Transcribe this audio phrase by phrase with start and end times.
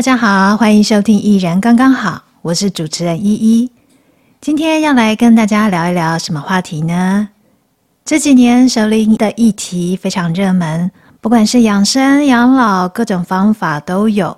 [0.00, 3.70] 大家好，欢迎收听《一人刚刚好》，我是主持人依依。
[4.40, 7.28] 今天要来跟大家聊一聊什么话题呢？
[8.02, 10.90] 这几年熟龄的议题非常热门，
[11.20, 14.34] 不管是养生、养老，各种方法都有。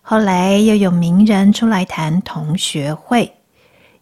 [0.00, 3.30] 后来又有名人出来谈同学会，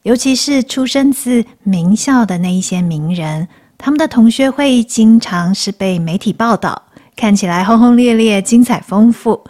[0.04, 6.80] 尤其是出身自名校的那一些名人，他们的同学会经常是被媒体报道，
[7.16, 9.42] 看起来轰轰烈烈、精彩丰富。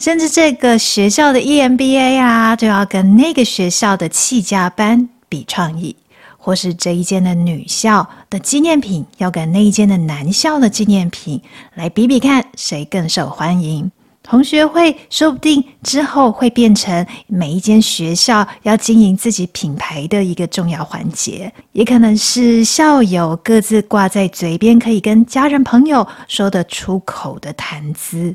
[0.00, 5.94] 甚至这个学校的 EMBA 啊，就要跟那个学校的企家班比创意，
[6.38, 11.38] 或是这一间的女校的纪念品要跟那一间的男校的纪念品
[11.74, 13.92] 来比比看，谁更受欢迎。
[14.22, 28.34] 同学会说不定之后会变成每一间学校要经营自己品牌的一个重要环节，也可能是校友各自挂在嘴边，可以跟家人朋友说得出口的谈资。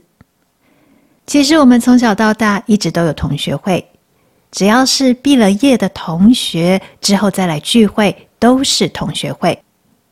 [1.26, 3.86] 其实我们从小到大一直都有同学会，
[4.52, 9.60] 只要是毕了业的同学之后再来聚会都是同学会。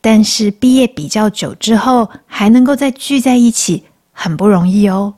[0.00, 5.14] 但是毕业比较久之后还能够再聚在一起很不容易哦，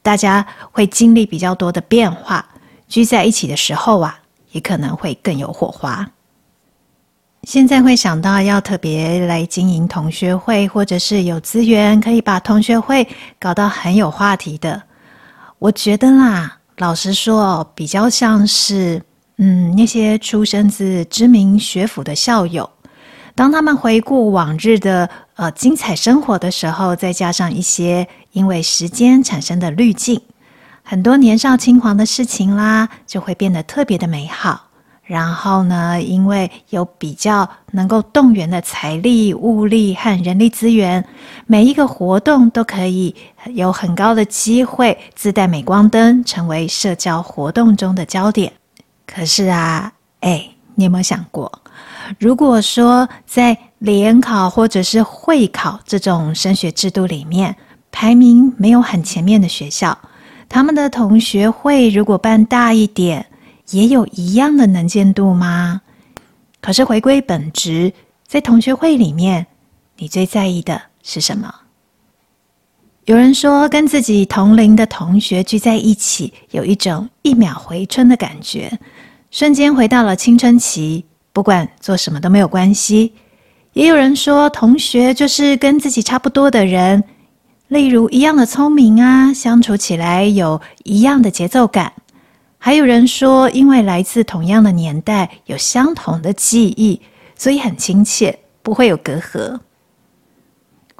[0.00, 2.46] 大家会经历比较多的变化，
[2.86, 4.20] 聚在一起的时候啊，
[4.52, 6.08] 也可能会更有火花。
[7.44, 13.08] 现在会想到要特别来经营同学会，或者是有资源可以把同学会
[13.40, 14.82] 搞到很有话题的。
[15.58, 19.02] 我觉得啦，老实说，比较像是，
[19.38, 22.70] 嗯，那些出生自知名学府的校友，
[23.34, 30.20] 当他们回顾往日的呃精彩生活的时候，再加上一些因为时间产生的滤镜，
[30.84, 34.67] 很多年少轻狂的事情啦，就会变得特别的美好。
[35.08, 41.02] 然后呢，因为有比较能够动员的财力、物力和人力资源，
[41.46, 43.14] 每一个活动都可以
[43.54, 48.52] 有很高的机会自带镁光灯，成为社交活动中的焦点。
[49.06, 51.50] 可是啊，哎，你有没有想过，
[52.18, 57.56] 如果说在联考或者是会考这种升学制度里面，
[57.90, 59.96] 排名没有很前面的学校，
[60.50, 63.24] 他们的同学会如果办大一点，
[63.70, 65.82] 也有一样的能见度吗？
[66.60, 67.92] 可是回归本质，
[68.26, 69.46] 在同学会里面，
[69.96, 71.54] 你最在意的是什么？
[73.04, 78.78] 有人说，跟自己同龄的同学聚在一起，有一种一秒回春的感觉，
[79.30, 83.14] 瞬间回到了青春期，不管做什么都没有关系。
[83.72, 87.04] 也有人说，同学就是跟自己差不多的人，
[87.68, 91.92] 例如一样的聪明啊，相处起来有一样的节奏感。
[92.60, 97.00] 还有人说，因为来自同样的年代，有相同的记忆，
[97.36, 99.58] 所以很亲切，不会有隔阂。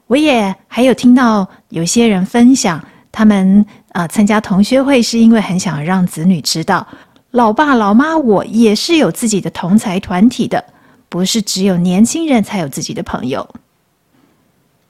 [0.07, 6.87] 我也还有听到有些人分享，他们啊、参加同学会是因为很想让子女知道，
[7.33, 10.65] 老爸老妈我也是有自己的同才团体的，
[11.09, 13.47] 不是只有年轻人才有自己的朋友。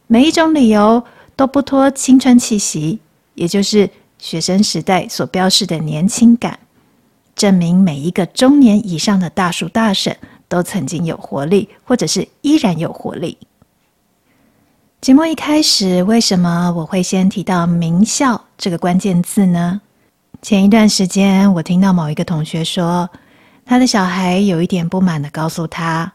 [0.06, 1.02] 每一种理由
[1.34, 3.00] 都不脱青春气息，
[3.34, 3.88] 也就是。
[4.18, 6.58] 学生时代所标示的年轻感，
[7.36, 10.16] 证明每一个中年以上的大叔大婶
[10.48, 13.38] 都曾经有活力，或者是依然有活力。
[15.00, 19.80] 节目一开始，为什么我会先提到名校这个关键字呢？
[20.42, 23.08] 前一段时间，我听到某一个同学说，
[23.64, 26.12] 他的小孩有一点不满地告诉他：“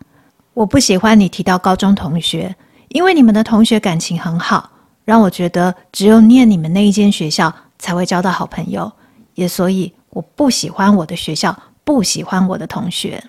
[0.53, 2.53] 我不喜欢你提到高中同学，
[2.89, 4.69] 因为你们的同学感情很好，
[5.05, 7.53] 让我觉得只有念你们那一间学校。”
[7.83, 8.89] 才会交到好朋友，
[9.35, 13.21] 也所以我不喜欢我的学校，不喜欢我的同学。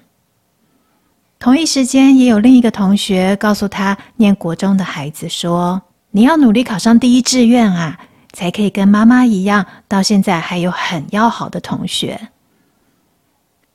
[1.40, 5.82] 同一时间，也有另一个同学告诉他，念国中的孩子说
[6.12, 7.98] ：“你要努力考上第一志愿啊，
[8.32, 12.28] 才可以跟妈妈一样，到现在还有很要好的同学。”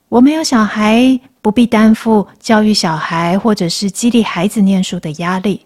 [0.08, 5.66] 我没有小孩，不必担负教育小孩或者是激励孩子念书的压力。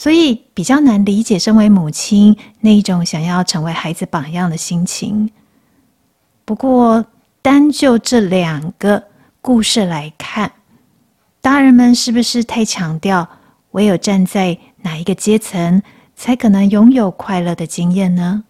[0.00, 5.28] 所以比较难理解身为母亲那一种想要成为孩子榜样的心情。
[6.46, 7.04] 不过，
[7.42, 9.04] 单就这两个
[9.42, 10.50] 故事来看，
[11.42, 13.28] 大人们是不是太强调
[13.72, 15.82] 唯有站在哪一个阶层
[16.16, 18.44] 才可能拥有快乐的经验呢？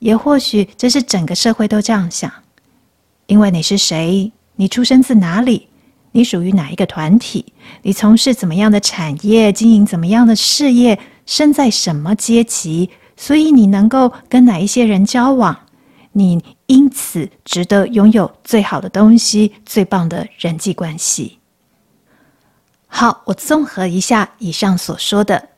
[0.00, 2.30] 也或许这是整个社会都这样想，
[3.24, 5.68] 因为你是谁，你出生自哪里。
[6.12, 7.52] 你属于哪一个团体？
[7.82, 9.52] 你从事怎么样的产业？
[9.52, 10.98] 经营怎么样的事业？
[11.26, 12.90] 身在什么阶级？
[13.16, 15.56] 所以你能够跟哪一些人交往？
[16.12, 21.38] 你因此值得拥有最好的东西，最棒的人际关系。
[22.86, 25.48] 好，我综合一下以上所说的：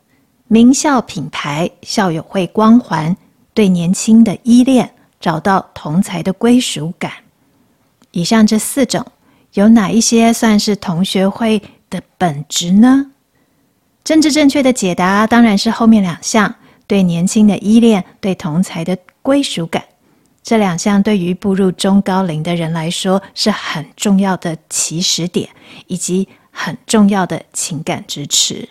[0.46, 3.16] 名校品牌、校友会光环，
[3.52, 7.10] 对年轻的依恋，找到同才的归属感。
[8.12, 9.04] 以上这四种，
[9.54, 13.10] 有哪一些算是同学会的本质呢？
[14.02, 16.54] 政治正确的解答当然是后面两项：
[16.86, 19.82] 对年轻的依恋，对同才的归属感。
[20.42, 25.48] 这两项对于步入中高龄的人来说是很重要的起始点，
[25.86, 28.68] 以及很重要的情感支持。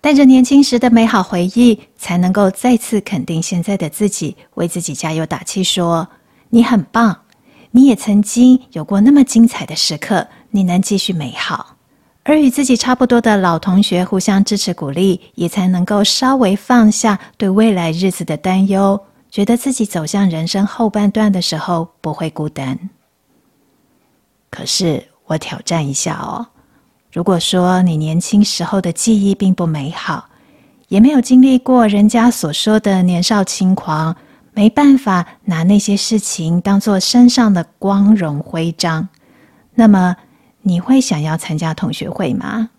[0.00, 6.08] 带着年轻时的美好回忆，才能够再次肯定现在的自己，为自己加油打气，说
[6.50, 7.16] ：“你很棒，
[7.76, 11.76] 你也曾经有过那么精彩的时刻，你能继续美好。”
[12.24, 18.98] 而与自己差不多的老同学互相支持鼓励，也才能够稍微放下对未来日子的担忧。
[19.30, 22.88] 觉得自己走向人生后半段的时候不会孤单。
[24.48, 26.46] 可是我挑战一下哦，
[27.12, 30.26] 如果说你年轻时候的记忆并不美好，
[30.88, 34.16] 也没有经历过人家所说的年少轻狂，
[34.56, 39.06] 没办法拿那些事情当做身上的光荣徽章，
[39.74, 40.16] 那么
[40.62, 42.70] 你会想要参加同学会吗？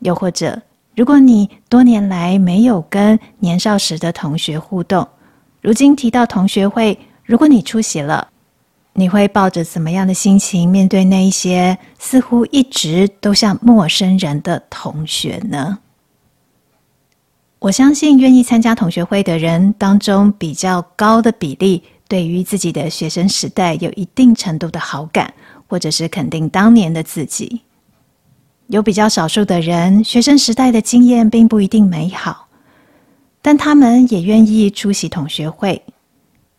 [0.00, 0.60] 又或者，
[0.94, 5.08] 如果你多年来没有跟年少时的同学互动，
[5.62, 8.28] 如今提到同学会，如果你出席了，
[8.92, 15.78] 你会抱着怎么样的心情面对那一些似乎一直都像陌生人的同学呢？
[17.60, 25.32] 我相信愿意参加同学会的人当中，比较高的比例对于自己的学生时代有一定程度的好感，
[25.68, 27.60] 或者是肯定当年的自己。
[28.68, 32.48] 有比较少数的人，学生时代的经验并不一定美好。
[33.42, 35.82] 但他们也愿意出席同学会，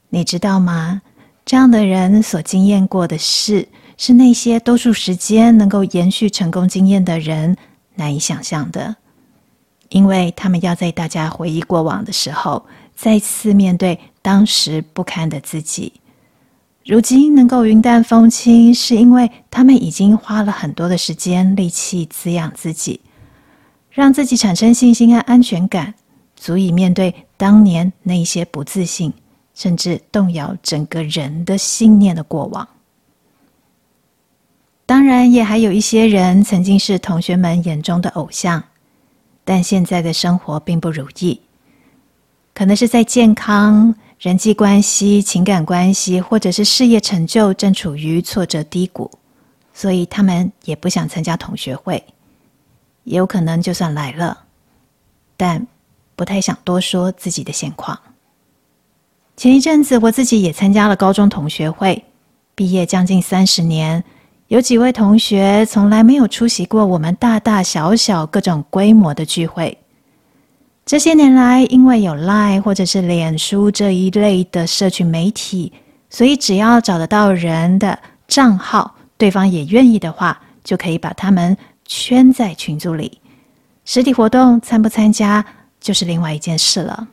[0.10, 1.02] 你知道吗？
[1.44, 3.68] 这样的人所经验过的事，
[3.98, 7.58] 是那些多数时间能够延续成功经验的人
[7.96, 8.96] 难以想象的，
[9.92, 12.66] 因为他们要在大家回忆过往的时候，
[12.96, 15.94] 再次面对当时不堪的自己。
[16.84, 23.00] 如今能够云淡风轻，是因为他们已经花了很多的时间、力气滋养自己，
[23.92, 25.94] 让自己产生信心和安全感。
[26.36, 29.14] 足以面对当年那些不自信，
[29.54, 32.68] 甚至动摇整个人的信念的过往。
[34.88, 38.64] 当然，也还有一些人曾经是同学们眼中的偶像，
[39.44, 41.42] 但现在的生活并不如意，
[42.54, 49.12] 可能是在健康、人际关系、情感关系，或者是事业成就正处于挫折低谷，
[49.74, 52.04] 所以他们也不想参加同学会。
[53.04, 54.46] 也有可能就算来了，
[55.38, 55.68] 但。
[56.14, 58.00] 不太想多说自己的现况。
[59.36, 62.04] 前一阵子，我自己也参加了高中同学会。
[62.54, 64.04] 毕业将近三十年，
[64.52, 69.78] 有几位同学从来没有出席过我们大大小小各种规模的聚会。
[70.86, 75.72] 这些年来，因为有 Line 或者是脸书这一类的社群媒体，
[76.10, 81.56] 所以只要找得到人的账号，对方也愿意的话，就可以把他们
[81.86, 83.22] 圈在群组里。
[83.86, 85.46] 实体活动参不参加？
[85.80, 87.08] 就是另外一件事了。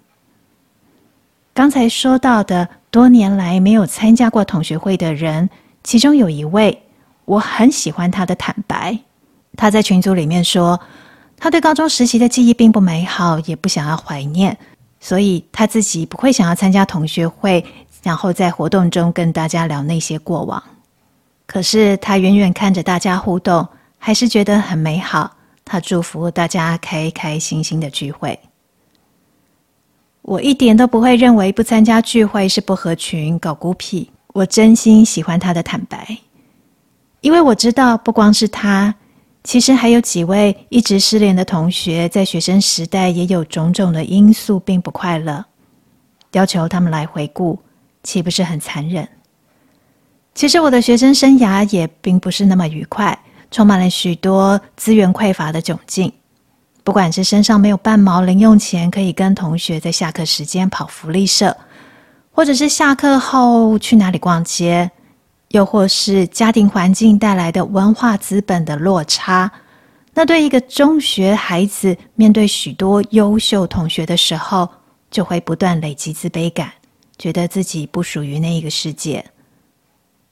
[1.54, 5.48] 刚才说到的多年来没有参加过同学会的人，
[5.84, 6.82] 其中有一位，
[7.28, 8.98] 我很喜欢他的坦白。
[9.54, 10.80] 他在群组里面说，
[11.36, 14.56] 他对高中时期的记忆并不美好，也不想要怀念，
[14.98, 17.62] 所以他自己不会想要参加同学会，
[18.02, 20.62] 然后在活动中跟大家聊那些过往。
[21.46, 23.66] 可是他远远看着大家互动，
[23.98, 25.36] 还是觉得很美好。
[25.64, 28.38] 他祝福大家开开心心的聚会。
[30.22, 34.10] 我一点都不会认为不参加聚会是不合群、搞孤僻。
[34.34, 36.16] 我真心喜欢他的坦白，
[37.20, 38.94] 因为我知道不光是他，
[39.42, 45.44] 其实还有几位一直失联的同学，在学生时代也有种种的因素并不快乐。
[46.32, 47.58] 要求他们来回顾，
[48.02, 49.08] 岂不是很残忍？
[50.34, 53.18] 其实我的学生生涯也并不是那么愉快，
[53.50, 56.12] 充满了许多资源匮乏的窘境。
[56.84, 61.56] 不管是身上没有半毛零用钱，可以跟同学在下课时间跑福利社，
[62.30, 64.90] 或者是下课后去哪里逛街，
[65.48, 69.50] 又或是家庭环境带来的文化资本的落差，
[70.14, 74.68] 那对一个中学孩子面对许多优秀同学的时候，
[75.10, 76.70] 就会不断累积自卑感，
[77.18, 79.24] 觉得自己不属于那一个世界。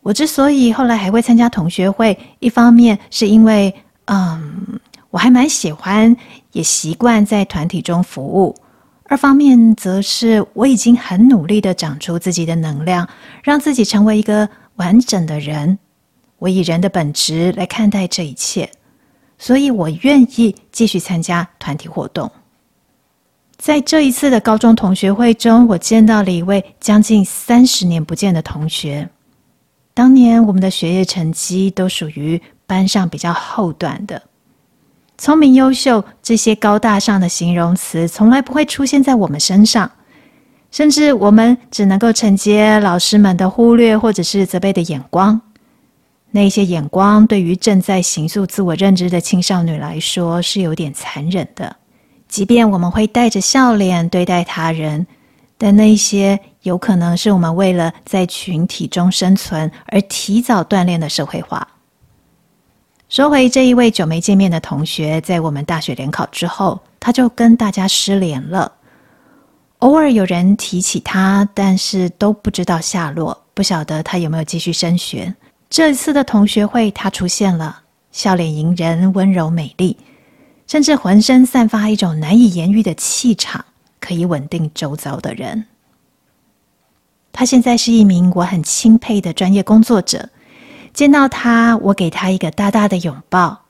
[0.02, 3.75] 我之所以后来还会参加同学会，一方面是因为，
[4.06, 4.80] 嗯。
[5.11, 6.14] 我还蛮喜欢，
[6.52, 8.54] 也习惯在团体中服务。
[9.04, 13.08] 二方面则是我已经很努力的长出自己的能量，
[13.42, 14.46] 让自己成为一个
[14.76, 15.78] 完整的人。
[16.38, 18.71] 我以人的本质来看待这一切，
[19.38, 22.30] 所以我愿意继续参加团体活动。
[23.56, 29.09] 在这一次的高中同学会中，我见到了一位将近三十年不见的同学。
[29.95, 34.23] 当年我们的学业成绩都属于班上比较后段的，
[35.16, 39.90] 聪明优秀这些高大上的形容词从来不会出现在我们身上，
[40.70, 45.40] 甚至我们只能够承接老师们的忽略或者是责备的眼光。
[46.30, 51.76] 那些眼光对于正在形塑自我认知的青少女来说是有点残忍的。
[52.28, 55.06] 即便我们会带着笑脸对待他人，
[55.56, 61.66] 但那些有可能是我们为了在群体中生存而提早锻炼的社会化。
[63.08, 68.73] 说回这一位久没见面的同学，在我们大学联考之后，他就跟大家失联了。
[69.80, 75.35] 偶尔有人提起他，但是都不知道下落，不晓得他有没有继续升学。
[75.68, 79.97] 这次的同学会，他出现了，笑脸迎人，温柔美丽。
[80.66, 83.64] 甚至浑身散发一种难以言喻的气场，
[84.00, 85.66] 可以稳定周遭的人。
[87.33, 90.28] 他现在是一名我很钦佩的专业工作者。
[90.92, 93.66] 见到他，我给他一个大大的拥抱。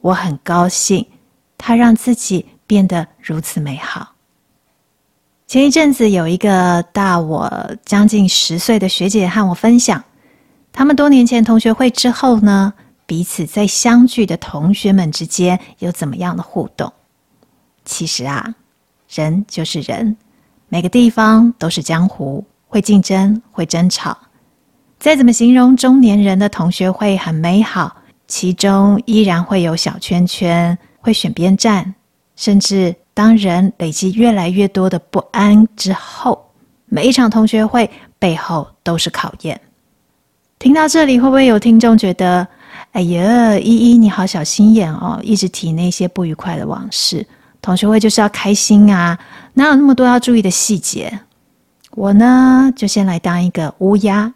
[0.00, 1.06] 我很高兴，
[1.58, 4.14] 他让自己变得如此美好。
[5.50, 10.00] 前一阵子，有一个大我将近十岁的学姐和我分享，
[10.72, 12.72] 他们多年前同学会之后呢，
[13.04, 16.92] 彼此在相聚的同学们之间有怎么样的互动？
[17.84, 18.54] 其实啊，
[19.08, 20.16] 人就是人，
[20.68, 24.16] 每个地方都是江湖，会竞争，会争吵。
[25.00, 27.96] 再怎么形容中年人的同学会很美好，
[28.28, 31.92] 其中依然会有小圈圈，会选边站，
[32.40, 36.46] 甚至当人累积越来越多的不安之后，
[36.86, 39.60] 每一场同学会背后都是考验。
[40.58, 42.48] 听到这里，会不会有听众觉得？
[42.92, 47.26] 哎呀，依依，你好小心眼哦，一直提那些不愉快的往事。
[47.60, 49.18] 同学会就是要开心啊，
[49.52, 51.20] 哪有那么多要注意的细节？
[51.90, 54.32] 我呢，就先来当一个乌鸦，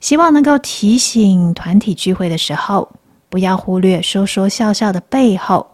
[0.00, 2.90] 希望能够提醒团体聚会的时候，
[3.28, 5.70] 不要忽略说说笑笑的背后，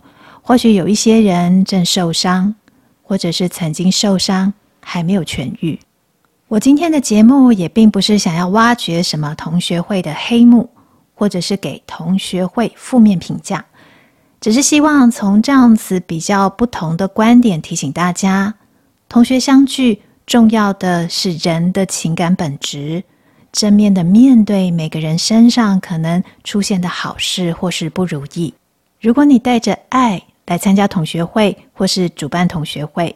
[0.47, 2.55] 或许有一些人正受伤，
[3.03, 5.77] 或者是曾经受伤还没有痊愈。
[6.47, 10.71] 我今天的节目也并不是想要挖掘什么同学会的黑幕。
[11.19, 13.65] 或者是给同学会负面评价，
[14.39, 18.53] 只是希望从这样子比较不同的观点提醒大家：
[19.09, 23.03] 同学相聚，重要的是人的情感本质，
[23.51, 28.53] 正面的面对每个人身上可能出现的好事或是不如意。
[29.01, 33.15] 如果你带着爱来参加同学会或是主办同学会，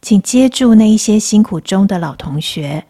[0.00, 2.84] 请接住那一些辛苦中的老同学，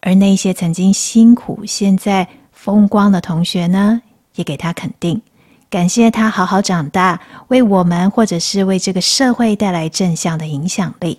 [0.00, 2.28] 而那一些曾经辛苦现在。
[2.52, 4.00] 风光的同学呢，
[4.36, 5.20] 也给他肯定，
[5.68, 11.18] 感谢他好好长大，为我们或者是为这个社会带来正向的影响力。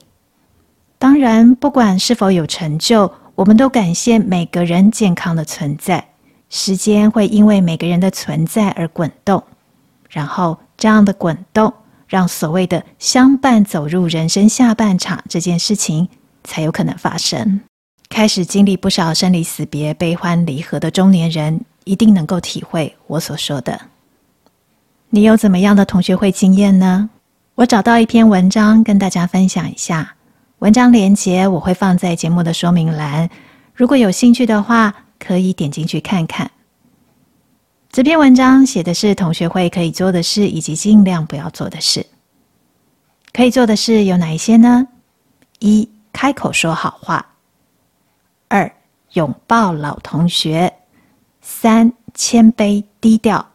[0.98, 6.02] 当然，不管是否有成就，我们都感谢每个人健康的存在。
[6.50, 9.44] 时间会因为每个人的存在而滚动，
[10.10, 11.74] 然后这样的滚动，
[12.10, 16.10] 让所谓的相伴走入人生下半场这件事情
[16.44, 17.62] 才有可能发生。
[18.10, 23.80] 开始经历不少生离死别、悲欢离合的中年人，一定能够体会我所说的。
[25.12, 27.10] 你有怎么样的同学会经验呢？
[27.56, 30.16] 我找到一篇文章跟大家分享一下，
[30.60, 33.30] 文章连结我会放在节目的说明栏，
[33.74, 36.52] 如果有兴趣的话，可以点进去看看。
[37.94, 42.04] 这篇文章写的是同学会可以做的事，以及尽量不要做的事。
[43.32, 44.88] 可以做的事有哪一些呢？
[45.60, 47.24] 一、开口说好话。
[48.48, 48.76] 二、
[49.12, 50.68] 拥抱老同学；
[51.40, 53.46] 三、谦卑低调；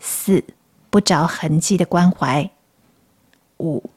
[0.00, 0.42] 四、
[0.90, 2.50] 不着痕迹的关怀；
[3.58, 3.88] 五、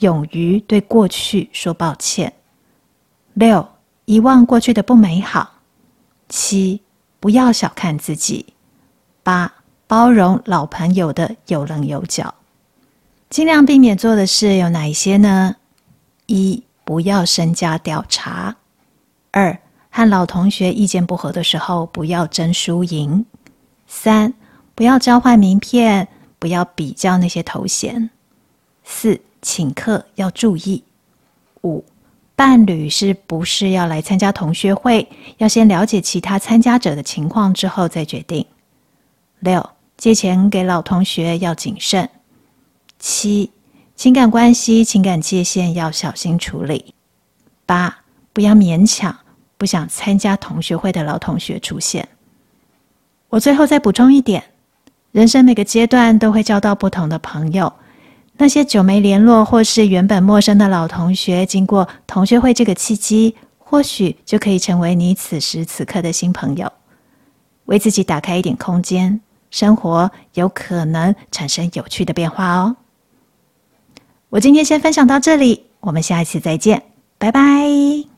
[0.00, 2.30] 勇于对过去说抱歉；
[3.32, 3.66] 六、
[4.04, 5.48] 遗忘过去的不美好；
[6.28, 6.82] 七、
[7.18, 8.51] 不要小看自己；
[9.22, 9.52] 八、
[9.86, 12.34] 包容老朋友的有棱有角。
[13.30, 15.56] 尽量避免做的事有哪一些呢？
[16.26, 18.54] 一、不要身家调查；
[19.30, 19.58] 二、
[19.90, 23.24] 和老同学意见不合的时候，不要争输赢。
[23.86, 24.34] 三，
[24.74, 28.10] 不要交换名片，不要比较那些头衔。
[28.84, 30.84] 四，请客要注意。
[31.62, 31.84] 五，
[32.34, 38.44] 伴侣是不是要来参加同学会，要先了解其他参加者的情况之后再决定。
[39.42, 42.08] 六，借钱给老同学要谨慎。
[42.98, 43.50] 七，
[43.96, 46.94] 情感关系、情感界限要小心处理。
[47.66, 47.98] 八，
[48.32, 49.18] 不要勉强。
[49.58, 52.08] 不想参加同学会的老同学出现。
[53.28, 54.42] 我最后再补充一点：
[55.12, 57.72] 人生每个阶段都会交到不同的朋友，
[58.38, 66.72] 那些久没联络或是原本陌生的老同学，经过同学会这个契机，或许就可以成为你此时此刻的新朋友。
[67.66, 69.20] 为自己打开一点空间，
[69.52, 72.76] 生活有可能产生有趣的变化哦。
[74.30, 76.82] 我今天先分享到这里，我们下一次再见，
[77.18, 78.11] 拜拜。